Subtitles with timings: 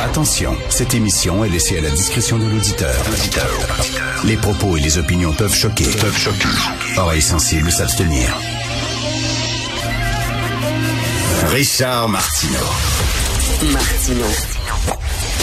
[0.00, 2.94] Attention, cette émission est laissée à la discrétion de l'auditeur.
[4.24, 5.84] Les propos et les opinions peuvent choquer.
[5.84, 6.48] Peuvent choquer.
[6.96, 8.28] Oreilles sensibles s'abstenir.
[11.48, 12.58] Richard Martineau.
[13.72, 14.26] Martino.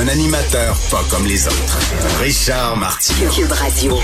[0.00, 1.78] Un animateur pas comme les autres.
[2.20, 3.30] Richard Martineau.
[3.30, 3.98] Cube Radio.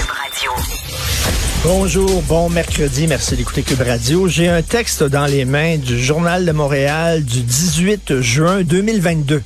[1.65, 4.27] Bonjour, bon mercredi, merci d'écouter Cube Radio.
[4.27, 9.43] J'ai un texte dans les mains du Journal de Montréal du 18 juin 2022.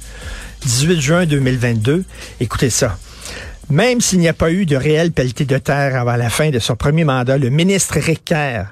[0.67, 2.05] 18 juin 2022.
[2.41, 2.99] Écoutez ça.
[3.71, 6.59] Même s'il n'y a pas eu de réelle pelletée de terre avant la fin de
[6.59, 8.65] son premier mandat, le ministre Ricker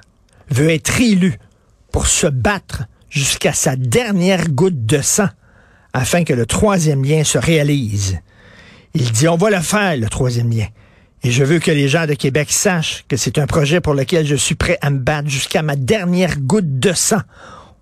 [0.49, 1.39] veut être élu
[1.93, 5.29] pour se battre jusqu'à sa dernière goutte de sang
[5.93, 8.19] afin que le troisième lien se réalise.
[8.93, 10.67] Il dit, on va le faire, le troisième lien.
[11.23, 14.27] Et je veux que les gens de Québec sachent que c'est un projet pour lequel
[14.27, 17.21] je suis prêt à me battre jusqu'à ma dernière goutte de sang.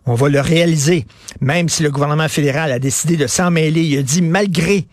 [0.06, 1.06] On va le réaliser,
[1.40, 3.82] même si le gouvernement fédéral a décidé de s'en mêler.
[3.84, 4.86] Il a dit, malgré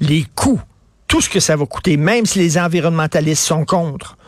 [0.00, 0.60] les coûts,
[1.06, 4.18] tout ce que ça va coûter, même si les environnementalistes sont contre,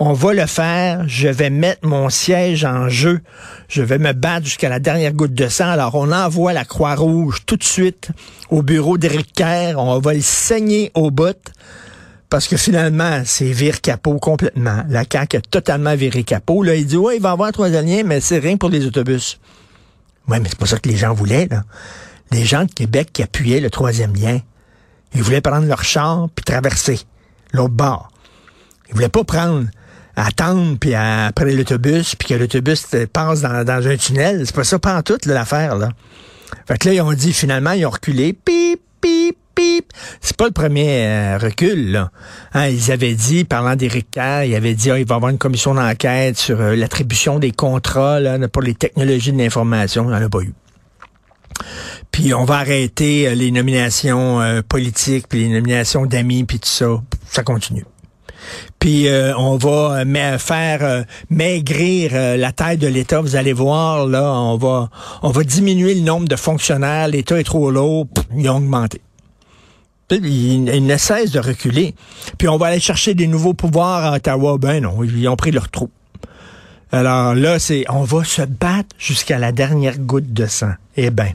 [0.00, 1.04] on va le faire.
[1.06, 3.20] Je vais mettre mon siège en jeu.
[3.68, 5.68] Je vais me battre jusqu'à la dernière goutte de sang.
[5.68, 8.08] Alors, on envoie la Croix-Rouge tout de suite
[8.50, 9.78] au bureau d'Éric Kerr.
[9.78, 11.38] On va le saigner au bout.
[12.28, 14.82] Parce que finalement, c'est vire capot complètement.
[14.88, 16.64] La CAQ a totalement viré capot.
[16.64, 19.38] Là, il dit, ouais, il va avoir trois liens, mais c'est rien pour les autobus.
[20.28, 21.64] Oui, mais c'est pas ça que les gens voulaient, là.
[22.30, 24.40] Les gens de Québec qui appuyaient le troisième lien,
[25.14, 27.00] ils voulaient prendre leur char puis traverser
[27.52, 28.10] l'autre bord.
[28.88, 29.66] Ils voulaient pas prendre,
[30.16, 34.42] attendre puis après l'autobus puis que l'autobus passe dans, un tunnel.
[34.46, 35.90] C'est pas ça pas en tout l'affaire, là.
[36.66, 38.32] Fait que là, ils ont dit, finalement, ils ont reculé.
[38.32, 38.80] Pip.
[40.20, 42.10] C'est pas le premier euh, recul, là.
[42.52, 45.30] Hein, ils avaient dit, parlant d'Éric Kerr, ils avaient dit, ah, il va y avoir
[45.30, 50.04] une commission d'enquête sur euh, l'attribution des contrats là, pour les technologies de l'information.
[50.04, 50.52] Il n'y en a pas eu.
[52.10, 56.86] Puis on va arrêter euh, les nominations politiques, puis les nominations d'amis, puis tout ça.
[57.26, 57.84] Ça continue.
[58.78, 60.04] Puis on va
[60.38, 63.22] faire maigrir la taille de l'État.
[63.22, 64.90] Vous allez voir, là, on va,
[65.22, 67.08] on va diminuer le nombre de fonctionnaires.
[67.08, 68.06] L'État est trop lourd.
[68.36, 69.00] Ils ont augmenté.
[70.10, 71.94] Ils, ne cessent de reculer.
[72.38, 74.58] Puis on va aller chercher des nouveaux pouvoirs à Ottawa.
[74.58, 75.90] Ben non, ils ont pris leur trou.
[76.92, 80.74] Alors là, c'est on va se battre jusqu'à la dernière goutte de sang.
[80.96, 81.30] Eh bien,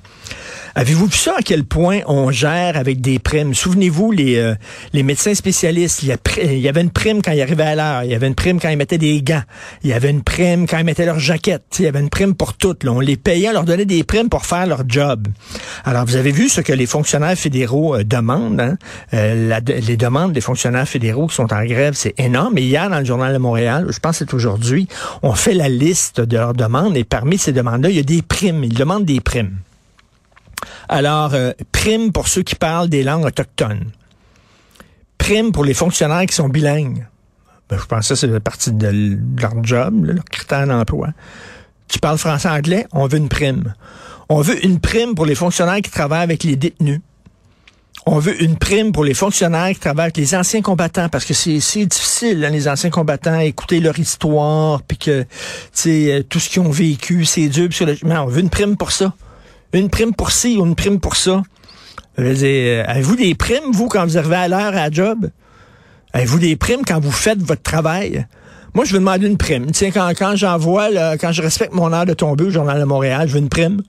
[0.76, 3.54] avez-vous vu ça à quel point on gère avec des primes?
[3.54, 4.56] Souvenez-vous, les, euh,
[4.94, 8.16] les médecins spécialistes, il y, avait une prime quand ils arrivaient à l'heure, il y
[8.16, 9.44] avait une prime quand ils mettaient des gants,
[9.84, 12.36] il y avait une prime quand ils mettaient leur jaquette, il y avait une prime
[12.36, 12.86] pour toutes.
[12.88, 15.28] On les payait, on leur donnait des primes pour faire leur job.
[15.84, 18.62] Alors, vous avez vu ce que les fonctionnaires fédéraux euh, demandent.
[18.62, 18.78] Hein?
[19.14, 22.58] Euh, les demandes des fonctionnaires fédéraux qui sont en grève, c'est énorme.
[22.58, 24.88] Et hier, dans le Journal de Montréal, je pense que c'est aujourd'hui,
[25.22, 28.22] on fait la liste de leurs demandes et parmi ces demandes-là, il y a des
[28.22, 28.64] primes.
[28.64, 29.49] Ils demandent des primes.
[30.90, 33.92] Alors, euh, prime pour ceux qui parlent des langues autochtones.
[35.20, 37.06] Prime pour les fonctionnaires qui sont bilingues.
[37.70, 41.10] Ben, je pense que ça, c'est partie de leur job, leur critère d'emploi.
[41.88, 43.76] Tu parles français-anglais, on veut une prime.
[44.30, 47.02] On veut une prime pour les fonctionnaires qui travaillent avec les détenus.
[48.08, 51.36] On veut une prime pour les fonctionnaires qui travaillent avec les anciens combattants parce que
[51.36, 55.26] c'est difficile, hein, les anciens combattants, écouter leur histoire, puis que
[55.86, 57.70] euh, tout ce qu'ils ont vécu, c'est dur.
[58.04, 59.14] Mais on veut une prime pour ça.
[59.74, 61.44] Une prime pour ci ou une prime pour ça.
[62.18, 65.30] Euh, avez-vous des primes, vous, quand vous arrivez à l'heure à la job?
[66.14, 68.26] Avez-vous des primes quand vous faites votre travail?
[68.74, 69.72] Moi, je veux demander une prime.
[69.72, 73.28] Tiens, quand, quand j'envoie, quand je respecte mon heure de tomber au Journal de Montréal,
[73.28, 73.82] je veux une prime.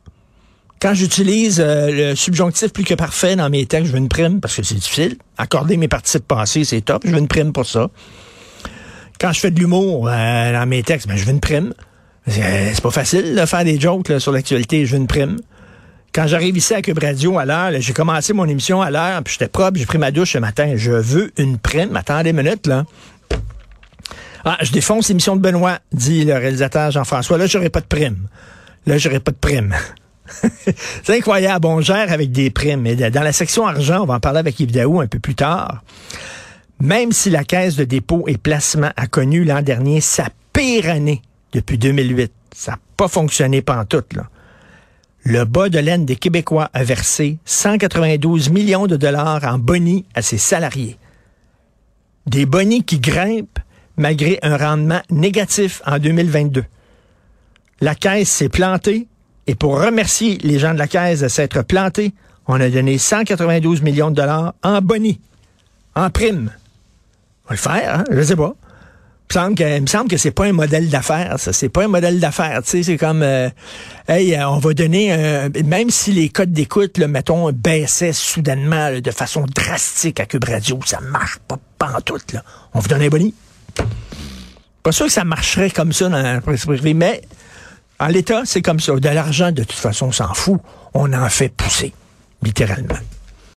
[0.80, 4.40] Quand j'utilise euh, le subjonctif plus que parfait dans mes textes, je veux une prime
[4.40, 5.16] parce que c'est difficile.
[5.36, 7.02] Accorder mes participes passés, c'est top.
[7.04, 7.88] Je veux une prime pour ça.
[9.20, 11.74] Quand je fais de l'humour euh, dans mes textes, ben, je veux une prime.
[12.26, 14.86] C'est pas facile de faire des jokes sur l'actualité.
[14.86, 15.36] Je veux une prime.
[16.12, 19.34] Quand j'arrive ici à Cube Radio à l'heure, j'ai commencé mon émission à l'heure, puis
[19.34, 20.72] j'étais propre, j'ai pris ma douche ce matin.
[20.74, 21.94] Je veux une prime.
[21.94, 22.84] Attendez une minute, là.
[24.44, 27.38] Ah, je défonce l'émission de Benoît, dit le réalisateur Jean-François.
[27.38, 28.26] Là, j'aurai pas de prime.
[28.86, 29.72] Là, j'aurai pas de prime.
[31.04, 31.66] c'est incroyable.
[31.66, 32.92] On gère avec des primes.
[32.94, 35.84] Dans la section argent, on va en parler avec Yves Daou un peu plus tard.
[36.80, 41.22] Même si la Caisse de dépôt et placement a connu l'an dernier sa pire année
[41.52, 44.24] depuis 2008, ça n'a pas fonctionné pantoute, là.
[45.24, 50.22] Le bas de laine des Québécois a versé 192 millions de dollars en bonis à
[50.22, 50.98] ses salariés.
[52.26, 53.58] Des bonis qui grimpent
[53.96, 56.64] malgré un rendement négatif en 2022.
[57.82, 59.08] La Caisse s'est plantée
[59.46, 62.14] et pour remercier les gens de la Caisse de s'être plantés,
[62.46, 65.20] on a donné 192 millions de dollars en bonis,
[65.94, 66.50] en prime.
[67.44, 68.04] On va le faire, hein?
[68.10, 68.54] je sais pas.
[69.32, 71.52] Il me semble que, il me semble que c'est pas un modèle d'affaires, ça.
[71.52, 72.62] C'est pas un modèle d'affaires.
[72.64, 73.48] Tu sais, c'est comme, euh,
[74.08, 79.44] hey, euh, on va donner, même si les codes d'écoute, mettons, baissaient soudainement de façon
[79.54, 82.42] drastique à Cube Radio, ça marche pas, tout, là.
[82.74, 83.34] On vous donne un boni.
[84.82, 87.22] Pas sûr que ça marcherait comme ça dans la presse privée, mais
[88.00, 88.96] en l'État, c'est comme ça.
[88.96, 90.60] De l'argent, de toute façon, on s'en fout.
[90.94, 91.92] On en fait pousser,
[92.42, 92.96] littéralement.